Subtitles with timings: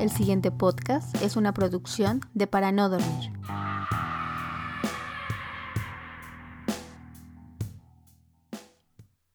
[0.00, 3.32] El siguiente podcast es una producción de Para No Dormir.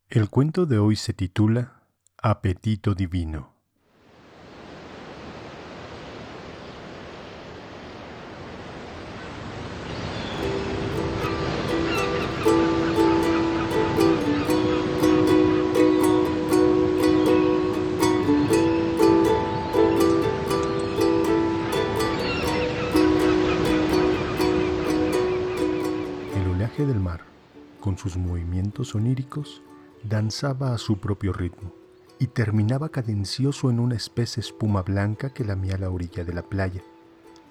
[0.09, 1.83] El cuento de hoy se titula
[2.17, 3.54] Apetito Divino.
[27.85, 29.61] Con sus movimientos oníricos,
[30.01, 31.71] danzaba a su propio ritmo
[32.17, 36.81] y terminaba cadencioso en una espesa espuma blanca que lamía la orilla de la playa,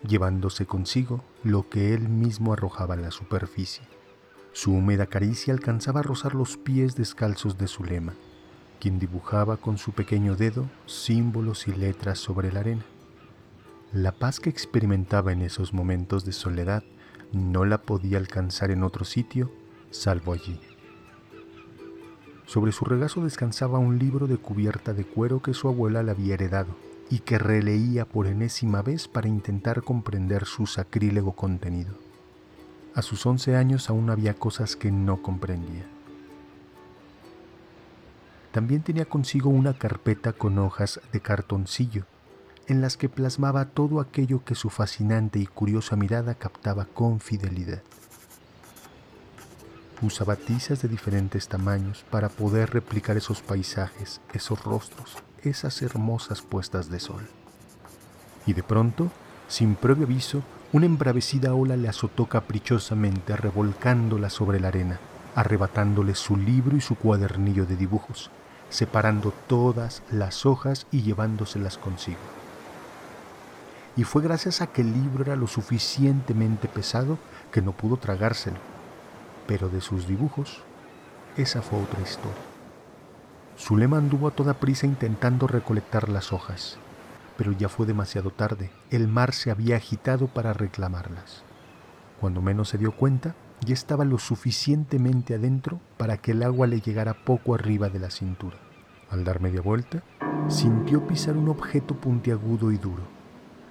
[0.04, 3.84] llevándose consigo lo que él mismo arrojaba a la superficie.
[4.52, 8.14] Su húmeda caricia alcanzaba a rozar los pies descalzos de Zulema,
[8.80, 12.84] quien dibujaba con su pequeño dedo símbolos y letras sobre la arena.
[13.92, 16.82] La paz que experimentaba en esos momentos de soledad
[17.30, 19.52] no la podía alcanzar en otro sitio
[19.94, 20.60] salvo allí.
[22.46, 26.34] Sobre su regazo descansaba un libro de cubierta de cuero que su abuela le había
[26.34, 26.76] heredado
[27.10, 31.94] y que releía por enésima vez para intentar comprender su sacrílego contenido.
[32.94, 35.86] A sus once años aún había cosas que no comprendía.
[38.52, 42.04] También tenía consigo una carpeta con hojas de cartoncillo
[42.66, 47.82] en las que plasmaba todo aquello que su fascinante y curiosa mirada captaba con fidelidad.
[50.04, 56.90] Usaba tizas de diferentes tamaños para poder replicar esos paisajes, esos rostros, esas hermosas puestas
[56.90, 57.26] de sol.
[58.44, 59.10] Y de pronto,
[59.48, 60.42] sin previo aviso,
[60.74, 65.00] una embravecida ola le azotó caprichosamente, revolcándola sobre la arena,
[65.34, 68.30] arrebatándole su libro y su cuadernillo de dibujos,
[68.68, 72.20] separando todas las hojas y llevándoselas consigo
[73.96, 77.16] y fue gracias a que el libro era lo suficientemente pesado
[77.52, 78.73] que no pudo tragárselo.
[79.46, 80.62] Pero de sus dibujos,
[81.36, 82.42] esa fue otra historia.
[83.58, 86.76] Zulema anduvo a toda prisa intentando recolectar las hojas,
[87.36, 88.70] pero ya fue demasiado tarde.
[88.90, 91.42] El mar se había agitado para reclamarlas.
[92.20, 93.34] Cuando menos se dio cuenta,
[93.64, 98.10] ya estaba lo suficientemente adentro para que el agua le llegara poco arriba de la
[98.10, 98.56] cintura.
[99.10, 100.02] Al dar media vuelta,
[100.48, 103.02] sintió pisar un objeto puntiagudo y duro.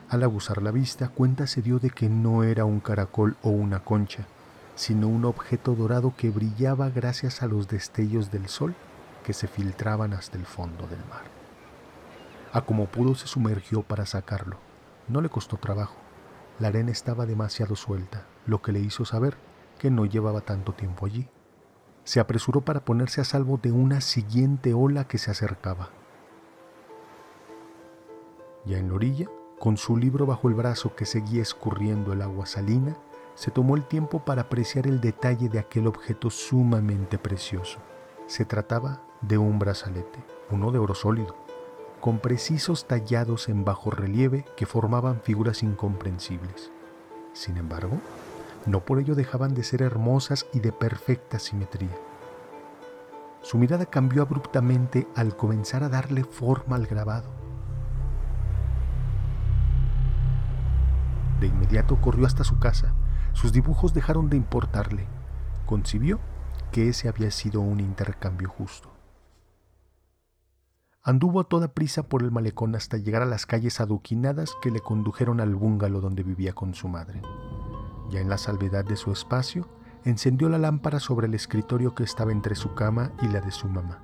[0.09, 3.79] Al abusar la vista, cuenta se dio de que no era un caracol o una
[3.79, 4.27] concha,
[4.75, 8.75] sino un objeto dorado que brillaba gracias a los destellos del sol
[9.23, 11.23] que se filtraban hasta el fondo del mar.
[12.51, 14.57] A como pudo se sumergió para sacarlo.
[15.07, 15.95] No le costó trabajo.
[16.59, 19.37] La arena estaba demasiado suelta, lo que le hizo saber
[19.79, 21.27] que no llevaba tanto tiempo allí.
[22.03, 25.89] Se apresuró para ponerse a salvo de una siguiente ola que se acercaba.
[28.65, 29.27] Ya en la orilla,
[29.59, 32.97] con su libro bajo el brazo que seguía escurriendo el agua salina,
[33.35, 37.79] se tomó el tiempo para apreciar el detalle de aquel objeto sumamente precioso.
[38.27, 41.35] Se trataba de un brazalete, uno de oro sólido,
[41.99, 46.71] con precisos tallados en bajo relieve que formaban figuras incomprensibles.
[47.33, 47.97] Sin embargo,
[48.65, 51.97] no por ello dejaban de ser hermosas y de perfecta simetría.
[53.41, 57.43] Su mirada cambió abruptamente al comenzar a darle forma al grabado
[61.43, 62.93] De inmediato corrió hasta su casa.
[63.33, 65.07] Sus dibujos dejaron de importarle.
[65.65, 66.19] Concibió
[66.71, 68.89] que ese había sido un intercambio justo.
[71.03, 74.79] Anduvo a toda prisa por el malecón hasta llegar a las calles aduquinadas que le
[74.79, 77.21] condujeron al búngalo donde vivía con su madre.
[78.09, 79.67] Ya en la salvedad de su espacio,
[80.05, 83.67] encendió la lámpara sobre el escritorio que estaba entre su cama y la de su
[83.67, 83.99] mamá,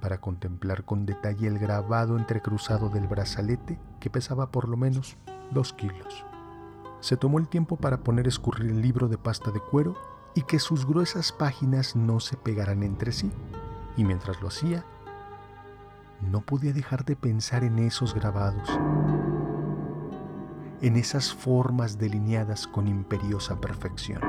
[0.00, 5.16] para contemplar con detalle el grabado entrecruzado del brazalete que pesaba por lo menos
[5.52, 6.24] dos kilos
[7.04, 9.94] se tomó el tiempo para poner a escurrir el libro de pasta de cuero
[10.34, 13.30] y que sus gruesas páginas no se pegaran entre sí.
[13.94, 14.86] Y mientras lo hacía,
[16.22, 18.70] no podía dejar de pensar en esos grabados,
[20.80, 24.22] en esas formas delineadas con imperiosa perfección.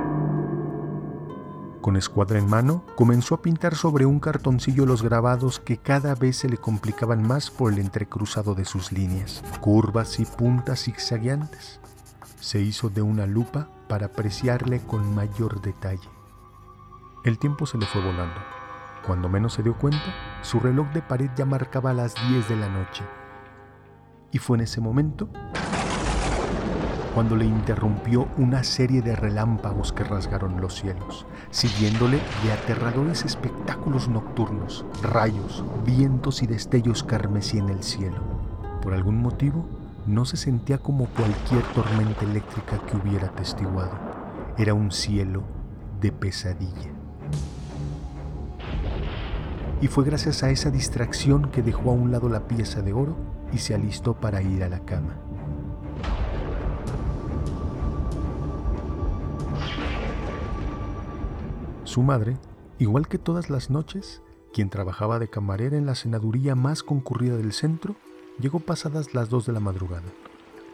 [1.79, 6.35] Con escuadra en mano, comenzó a pintar sobre un cartoncillo los grabados que cada vez
[6.35, 11.79] se le complicaban más por el entrecruzado de sus líneas, curvas y puntas zigzagueantes
[12.45, 16.07] se hizo de una lupa para apreciarle con mayor detalle.
[17.23, 18.39] El tiempo se le fue volando.
[19.03, 20.13] Cuando menos se dio cuenta,
[20.43, 23.03] su reloj de pared ya marcaba las 10 de la noche.
[24.31, 25.27] Y fue en ese momento
[27.15, 34.07] cuando le interrumpió una serie de relámpagos que rasgaron los cielos, siguiéndole de aterradores espectáculos
[34.07, 38.21] nocturnos, rayos, vientos y destellos carmesí en el cielo.
[38.83, 39.65] Por algún motivo,
[40.05, 43.97] no se sentía como cualquier tormenta eléctrica que hubiera testiguado.
[44.57, 45.43] Era un cielo
[45.99, 46.91] de pesadilla.
[49.81, 53.15] Y fue gracias a esa distracción que dejó a un lado la pieza de oro
[53.51, 55.17] y se alistó para ir a la cama.
[61.83, 62.37] Su madre,
[62.77, 64.21] igual que todas las noches,
[64.53, 67.95] quien trabajaba de camarera en la cenaduría más concurrida del centro,
[68.39, 70.09] llegó pasadas las dos de la madrugada,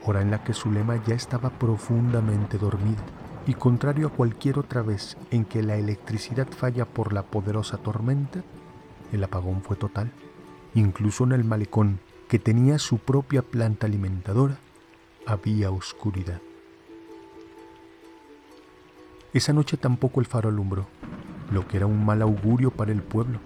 [0.05, 3.03] hora en la que Zulema ya estaba profundamente dormida,
[3.47, 8.43] y contrario a cualquier otra vez en que la electricidad falla por la poderosa tormenta,
[9.11, 10.11] el apagón fue total.
[10.73, 11.99] Incluso en el malecón,
[12.29, 14.57] que tenía su propia planta alimentadora,
[15.25, 16.39] había oscuridad.
[19.33, 20.87] Esa noche tampoco el faro alumbró,
[21.51, 23.39] lo que era un mal augurio para el pueblo.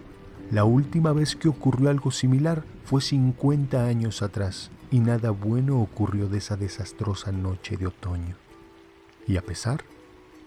[0.51, 6.29] La última vez que ocurrió algo similar fue 50 años atrás y nada bueno ocurrió
[6.29, 8.35] de esa desastrosa noche de otoño.
[9.27, 9.83] Y a pesar,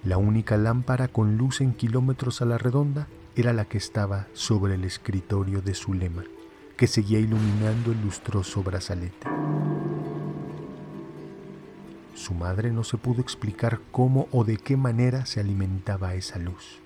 [0.04, 4.76] la única lámpara con luz en kilómetros a la redonda era la que estaba sobre
[4.76, 6.22] el escritorio de Zulema,
[6.76, 9.26] que seguía iluminando el lustroso brazalete.
[12.14, 16.78] Su madre no se pudo explicar cómo o de qué manera se alimentaba esa luz.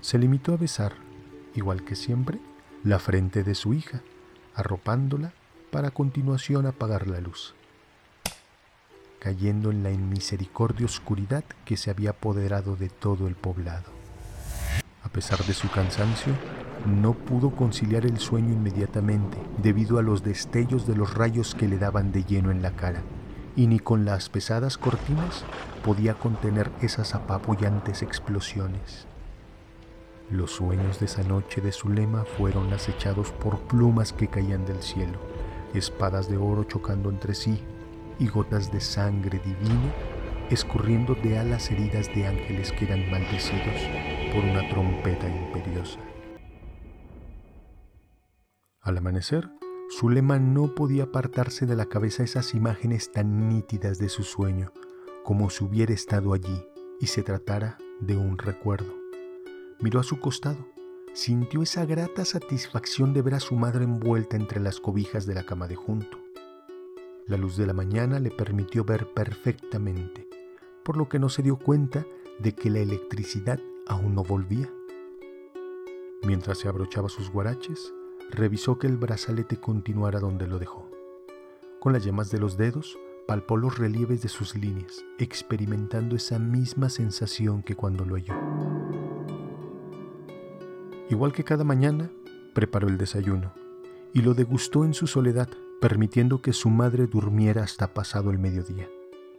[0.00, 1.05] Se limitó a besar,
[1.56, 2.38] igual que siempre,
[2.84, 4.02] la frente de su hija,
[4.54, 5.32] arropándola
[5.70, 7.54] para a continuación apagar la luz,
[9.18, 13.90] cayendo en la inmisericordia oscuridad que se había apoderado de todo el poblado.
[15.02, 16.32] A pesar de su cansancio,
[16.86, 21.78] no pudo conciliar el sueño inmediatamente debido a los destellos de los rayos que le
[21.78, 23.02] daban de lleno en la cara,
[23.56, 25.44] y ni con las pesadas cortinas
[25.84, 29.06] podía contener esas apabullantes explosiones.
[30.30, 35.18] Los sueños de esa noche de Zulema fueron acechados por plumas que caían del cielo,
[35.74, 37.62] espadas de oro chocando entre sí
[38.18, 39.92] y gotas de sangre divina
[40.50, 43.74] escurriendo de alas heridas de ángeles que eran maldecidos
[44.32, 45.98] por una trompeta imperiosa.
[48.80, 49.50] Al amanecer,
[49.98, 54.72] Zulema no podía apartarse de la cabeza esas imágenes tan nítidas de su sueño,
[55.24, 56.64] como si hubiera estado allí
[57.00, 59.05] y se tratara de un recuerdo.
[59.78, 60.66] Miró a su costado.
[61.12, 65.44] Sintió esa grata satisfacción de ver a su madre envuelta entre las cobijas de la
[65.44, 66.18] cama de junto.
[67.26, 70.28] La luz de la mañana le permitió ver perfectamente,
[70.82, 72.06] por lo que no se dio cuenta
[72.38, 74.72] de que la electricidad aún no volvía.
[76.22, 77.92] Mientras se abrochaba sus guaraches,
[78.30, 80.88] revisó que el brazalete continuara donde lo dejó.
[81.80, 86.88] Con las yemas de los dedos, palpó los relieves de sus líneas, experimentando esa misma
[86.88, 88.95] sensación que cuando lo halló.
[91.08, 92.10] Igual que cada mañana,
[92.52, 93.52] preparó el desayuno
[94.12, 95.48] y lo degustó en su soledad,
[95.80, 98.88] permitiendo que su madre durmiera hasta pasado el mediodía.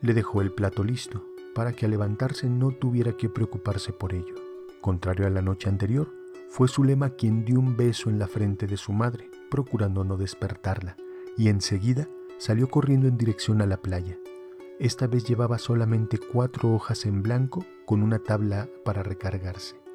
[0.02, 4.36] Le dejó el plato listo para que al levantarse no tuviera que preocuparse por ello.
[4.80, 6.14] Contrario a la noche anterior,
[6.48, 10.96] fue Zulema quien dio un beso en la frente de su madre, procurando no despertarla,
[11.36, 14.18] y enseguida salió corriendo en dirección a la playa.
[14.80, 19.87] Esta vez llevaba solamente cuatro hojas en blanco con una tabla para recargarse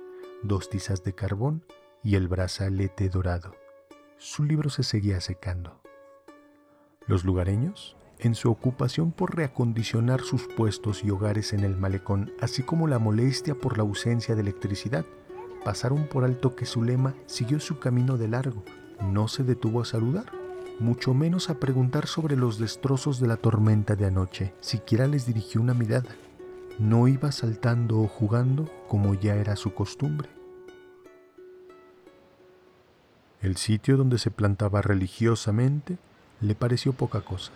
[0.43, 1.65] dos tizas de carbón
[2.03, 3.55] y el brazalete dorado.
[4.19, 5.81] Su libro se seguía secando.
[7.07, 12.63] Los lugareños, en su ocupación por reacondicionar sus puestos y hogares en el malecón, así
[12.63, 15.05] como la molestia por la ausencia de electricidad,
[15.65, 18.65] pasaron por alto que Zulema siguió su camino de largo.
[19.01, 20.27] No se detuvo a saludar,
[20.79, 24.55] mucho menos a preguntar sobre los destrozos de la tormenta de anoche.
[24.61, 26.11] Siquiera les dirigió una mirada
[26.79, 30.29] no iba saltando o jugando como ya era su costumbre.
[33.41, 35.99] El sitio donde se plantaba religiosamente
[36.41, 37.53] le pareció poca cosa.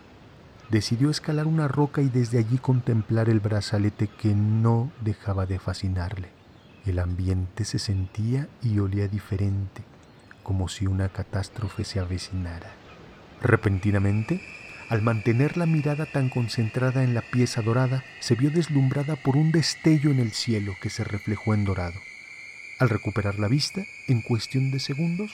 [0.71, 6.29] Decidió escalar una roca y desde allí contemplar el brazalete que no dejaba de fascinarle.
[6.85, 9.83] El ambiente se sentía y olía diferente,
[10.43, 12.71] como si una catástrofe se avecinara.
[13.41, 14.41] Repentinamente
[14.89, 19.51] al mantener la mirada tan concentrada en la pieza dorada, se vio deslumbrada por un
[19.51, 22.01] destello en el cielo que se reflejó en dorado.
[22.79, 25.33] Al recuperar la vista, en cuestión de segundos,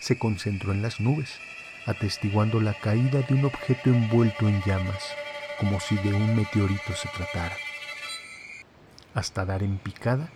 [0.00, 1.38] se concentró en las nubes,
[1.86, 5.04] atestiguando la caída de un objeto envuelto en llamas,
[5.58, 7.56] como si de un meteorito se tratara,
[9.14, 10.28] hasta dar en picada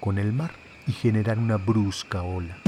[0.00, 0.52] con el mar
[0.86, 2.58] y generar una brusca ola,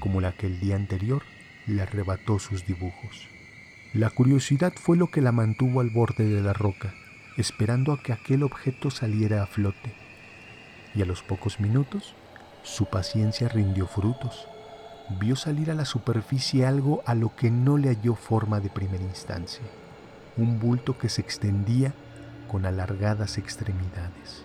[0.00, 1.22] como la que el día anterior
[1.66, 3.33] le arrebató sus dibujos.
[3.94, 6.92] La curiosidad fue lo que la mantuvo al borde de la roca,
[7.36, 9.94] esperando a que aquel objeto saliera a flote.
[10.96, 12.16] Y a los pocos minutos,
[12.64, 14.48] su paciencia rindió frutos,
[15.20, 19.04] vio salir a la superficie algo a lo que no le halló forma de primera
[19.04, 19.62] instancia,
[20.36, 21.94] un bulto que se extendía
[22.50, 24.44] con alargadas extremidades.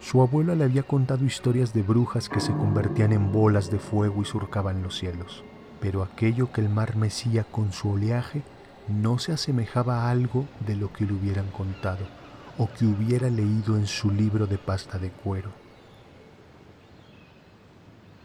[0.00, 4.22] Su abuela le había contado historias de brujas que se convertían en bolas de fuego
[4.22, 5.44] y surcaban los cielos,
[5.80, 8.42] pero aquello que el mar mecía con su oleaje
[8.88, 12.06] no se asemejaba a algo de lo que le hubieran contado
[12.56, 15.50] o que hubiera leído en su libro de pasta de cuero.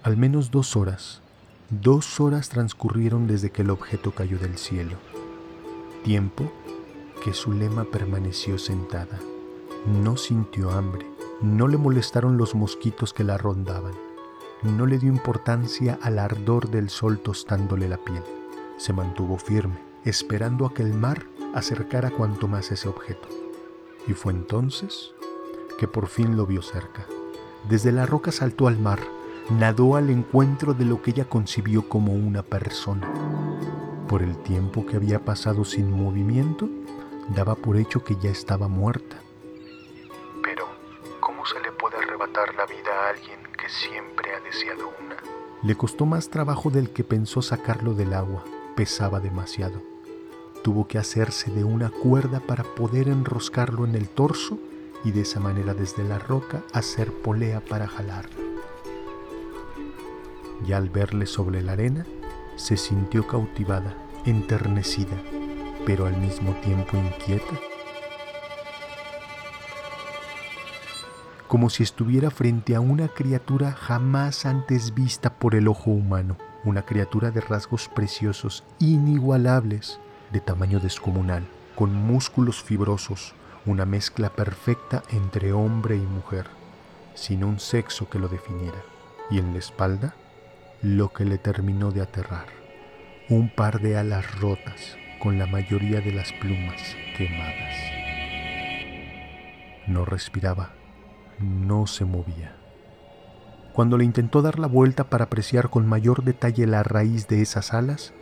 [0.02, 1.22] Al menos dos horas,
[1.70, 4.98] dos horas transcurrieron desde que el objeto cayó del cielo,
[6.04, 6.52] tiempo
[7.24, 9.20] que su lema permaneció sentada.
[9.86, 11.06] No sintió hambre,
[11.42, 13.94] no le molestaron los mosquitos que la rondaban,
[14.64, 18.24] no le dio importancia al ardor del sol tostándole la piel.
[18.78, 23.28] Se mantuvo firme, esperando a que el mar acercara cuanto más ese objeto.
[24.08, 25.14] Y fue entonces
[25.78, 27.06] que por fin lo vio cerca.
[27.70, 29.00] Desde la roca saltó al mar,
[29.50, 33.10] nadó al encuentro de lo que ella concibió como una persona.
[34.08, 36.70] Por el tiempo que había pasado sin movimiento,
[37.30, 39.16] daba por hecho que ya estaba muerta.
[40.44, 40.66] Pero,
[41.20, 45.16] ¿cómo se le puede arrebatar la vida a alguien que siempre ha deseado una?
[45.64, 48.44] Le costó más trabajo del que pensó sacarlo del agua,
[48.76, 49.93] pesaba demasiado.
[50.64, 54.58] Tuvo que hacerse de una cuerda para poder enroscarlo en el torso
[55.04, 58.42] y de esa manera desde la roca hacer polea para jalarlo.
[60.66, 62.06] Y al verle sobre la arena,
[62.56, 63.94] se sintió cautivada,
[64.26, 65.22] enternecida,
[65.86, 67.60] pero al mismo tiempo inquieta.
[71.50, 76.84] Como si estuviera frente a una criatura jamás antes vista por el ojo humano, una
[76.84, 80.00] criatura de rasgos preciosos, inigualables,
[80.34, 83.36] de tamaño descomunal, con músculos fibrosos,
[83.66, 86.48] una mezcla perfecta entre hombre y mujer,
[87.14, 88.84] sin un sexo que lo definiera,
[89.30, 90.16] y en la espalda
[90.82, 92.48] lo que le terminó de aterrar,
[93.30, 96.82] un par de alas rotas, con la mayoría de las plumas
[97.16, 97.76] quemadas.
[99.88, 100.74] No respiraba,
[101.40, 102.58] no se movía.
[103.72, 107.74] Cuando le intentó dar la vuelta para apreciar con mayor detalle la raíz de esas
[107.74, 108.14] alas,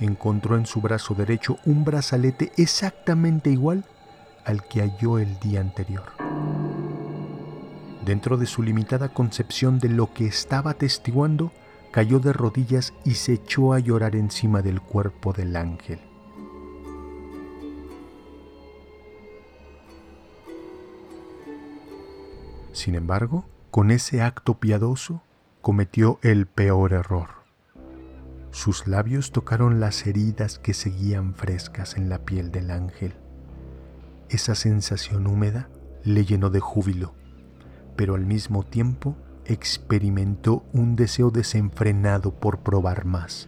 [0.00, 3.84] encontró en su brazo derecho un brazalete exactamente igual
[4.44, 6.04] al que halló el día anterior.
[8.04, 11.50] Dentro de su limitada concepción de lo que estaba atestiguando,
[11.90, 15.98] cayó de rodillas y se echó a llorar encima del cuerpo del ángel.
[22.72, 25.22] Sin embargo, con ese acto piadoso
[25.62, 27.45] cometió el peor error.
[28.56, 33.12] Sus labios tocaron las heridas que seguían frescas en la piel del ángel.
[34.30, 35.68] Esa sensación húmeda
[36.04, 37.12] le llenó de júbilo,
[37.96, 43.46] pero al mismo tiempo experimentó un deseo desenfrenado por probar más.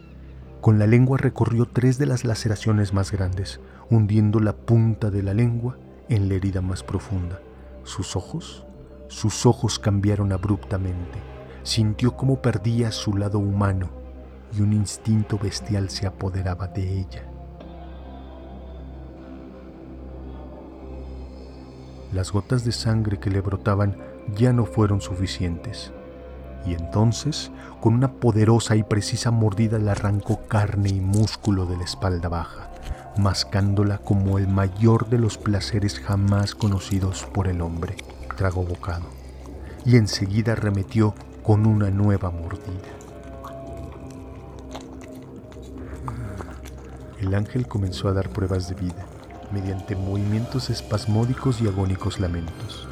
[0.61, 5.33] Con la lengua recorrió tres de las laceraciones más grandes, hundiendo la punta de la
[5.33, 5.79] lengua
[6.11, 7.41] en la herida más profunda.
[7.83, 8.67] Sus ojos
[9.09, 11.19] sus ojos cambiaron abruptamente.
[11.63, 13.98] Sintió cómo perdía su lado humano
[14.57, 17.23] y un instinto bestial se apoderaba de ella.
[22.13, 23.97] Las gotas de sangre que le brotaban
[24.35, 25.93] ya no fueron suficientes.
[26.67, 27.51] Y entonces,
[27.81, 32.71] con una poderosa y precisa mordida, le arrancó carne y músculo de la espalda baja,
[33.19, 37.97] mascándola como el mayor de los placeres jamás conocidos por el hombre
[38.39, 39.05] tragó bocado
[39.85, 41.13] y enseguida remetió
[41.43, 42.98] con una nueva mordida.
[47.21, 49.07] El ángel comenzó a dar pruebas de vida
[49.51, 52.87] mediante movimientos espasmódicos y agónicos lamentos.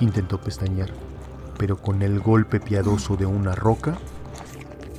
[0.00, 0.90] Intentó pestañear,
[1.58, 3.96] pero con el golpe piadoso de una roca,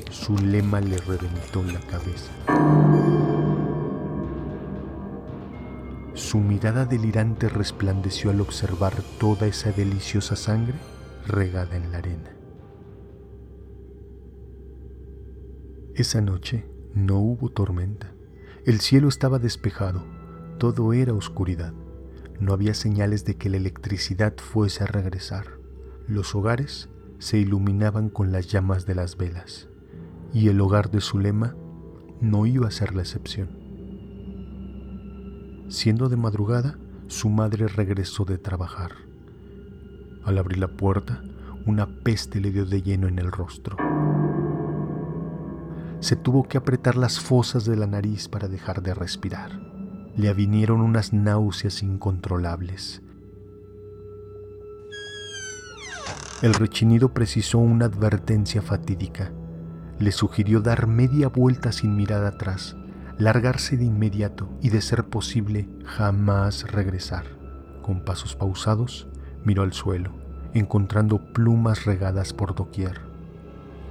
[0.10, 2.32] su lema le reventó la cabeza.
[6.14, 10.76] Su mirada delirante resplandeció al observar toda esa deliciosa sangre
[11.28, 12.32] regada en la arena.
[15.94, 18.15] Esa noche no hubo tormenta.
[18.66, 20.04] El cielo estaba despejado,
[20.58, 21.72] todo era oscuridad.
[22.40, 25.60] No había señales de que la electricidad fuese a regresar.
[26.08, 29.70] Los hogares se iluminaban con las llamas de las velas,
[30.34, 31.56] y el hogar de Zulema
[32.22, 33.50] no iba a ser la excepción.
[35.70, 38.94] Siendo de madrugada, su madre regresó de trabajar.
[40.24, 41.22] Al abrir la puerta,
[41.68, 43.78] una peste le dio de lleno en el rostro.
[46.06, 49.60] Se tuvo que apretar las fosas de la nariz para dejar de respirar.
[50.16, 53.02] Le avinieron unas náuseas incontrolables.
[56.44, 59.32] El rechinido precisó una advertencia fatídica.
[59.98, 62.76] le sugirió dar media vuelta sin mirar atrás,
[63.18, 67.26] largarse de inmediato y de ser posible jamás regresar.
[67.82, 69.08] Con pasos pausados,
[69.44, 70.12] miró al suelo,
[70.54, 73.02] encontrando plumas regadas por doquier.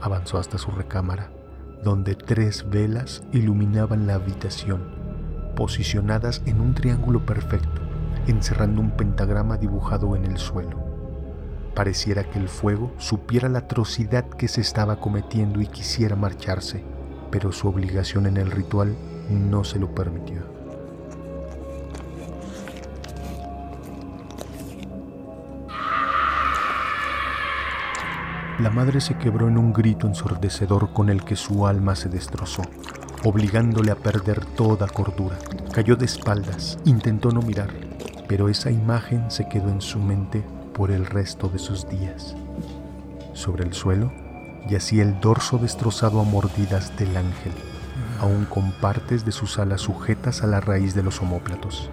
[0.00, 1.33] Avanzó hasta su recámara,
[1.84, 4.82] donde tres velas iluminaban la habitación,
[5.54, 7.82] posicionadas en un triángulo perfecto,
[8.26, 10.82] encerrando un pentagrama dibujado en el suelo.
[11.74, 16.82] Pareciera que el fuego supiera la atrocidad que se estaba cometiendo y quisiera marcharse,
[17.30, 18.96] pero su obligación en el ritual
[19.28, 20.53] no se lo permitió.
[28.60, 32.62] La madre se quebró en un grito ensordecedor con el que su alma se destrozó,
[33.24, 35.36] obligándole a perder toda cordura.
[35.72, 37.70] Cayó de espaldas, intentó no mirar,
[38.28, 42.36] pero esa imagen se quedó en su mente por el resto de sus días.
[43.32, 44.12] Sobre el suelo
[44.68, 47.52] yacía el dorso destrozado a mordidas del ángel,
[48.20, 51.90] aún con partes de sus alas sujetas a la raíz de los omóplatos,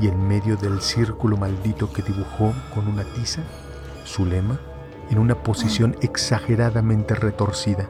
[0.00, 3.42] y en medio del círculo maldito que dibujó con una tiza,
[4.04, 4.58] su lema,
[5.10, 7.88] en una posición exageradamente retorcida,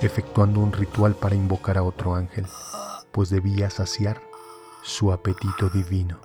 [0.00, 2.46] efectuando un ritual para invocar a otro ángel,
[3.12, 4.20] pues debía saciar
[4.82, 6.18] su apetito divino.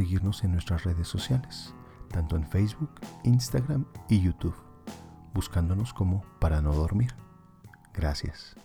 [0.00, 1.74] Seguirnos en nuestras redes sociales,
[2.08, 2.90] tanto en Facebook,
[3.22, 4.56] Instagram y YouTube,
[5.34, 7.14] buscándonos como para no dormir.
[7.92, 8.56] Gracias.